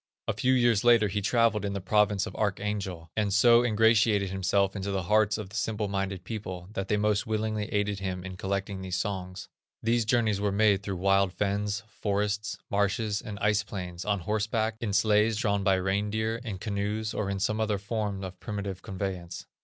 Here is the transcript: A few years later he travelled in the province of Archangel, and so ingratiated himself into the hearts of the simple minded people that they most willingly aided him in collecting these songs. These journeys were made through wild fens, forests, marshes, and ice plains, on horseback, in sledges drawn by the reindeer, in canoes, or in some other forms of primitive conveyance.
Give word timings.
A 0.27 0.33
few 0.33 0.53
years 0.53 0.83
later 0.83 1.09
he 1.09 1.21
travelled 1.21 1.63
in 1.63 1.73
the 1.73 1.79
province 1.79 2.25
of 2.25 2.35
Archangel, 2.35 3.11
and 3.15 3.31
so 3.31 3.63
ingratiated 3.63 4.31
himself 4.31 4.75
into 4.75 4.89
the 4.89 5.03
hearts 5.03 5.37
of 5.37 5.49
the 5.49 5.55
simple 5.55 5.87
minded 5.87 6.23
people 6.23 6.69
that 6.71 6.87
they 6.87 6.97
most 6.97 7.27
willingly 7.27 7.65
aided 7.65 7.99
him 7.99 8.23
in 8.23 8.35
collecting 8.35 8.81
these 8.81 8.95
songs. 8.95 9.47
These 9.83 10.05
journeys 10.05 10.41
were 10.41 10.51
made 10.51 10.81
through 10.81 10.95
wild 10.97 11.33
fens, 11.33 11.83
forests, 11.87 12.57
marshes, 12.71 13.21
and 13.21 13.37
ice 13.41 13.61
plains, 13.61 14.03
on 14.03 14.21
horseback, 14.21 14.75
in 14.81 14.91
sledges 14.91 15.37
drawn 15.37 15.63
by 15.63 15.75
the 15.75 15.83
reindeer, 15.83 16.41
in 16.43 16.57
canoes, 16.57 17.13
or 17.13 17.29
in 17.29 17.39
some 17.39 17.61
other 17.61 17.77
forms 17.77 18.23
of 18.25 18.39
primitive 18.39 18.81
conveyance. 18.81 19.45